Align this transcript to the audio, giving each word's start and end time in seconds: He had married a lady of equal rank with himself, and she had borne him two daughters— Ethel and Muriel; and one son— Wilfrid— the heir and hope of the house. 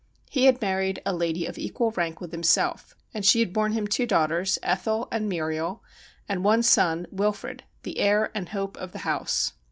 He 0.31 0.45
had 0.45 0.63
married 0.63 0.99
a 1.05 1.13
lady 1.13 1.45
of 1.45 1.59
equal 1.59 1.91
rank 1.91 2.19
with 2.19 2.31
himself, 2.31 2.95
and 3.13 3.23
she 3.23 3.39
had 3.39 3.53
borne 3.53 3.73
him 3.73 3.85
two 3.85 4.07
daughters— 4.07 4.57
Ethel 4.63 5.07
and 5.11 5.29
Muriel; 5.29 5.83
and 6.27 6.43
one 6.43 6.63
son— 6.63 7.05
Wilfrid— 7.11 7.63
the 7.83 7.99
heir 7.99 8.31
and 8.33 8.49
hope 8.49 8.77
of 8.77 8.93
the 8.93 9.05
house. 9.05 9.53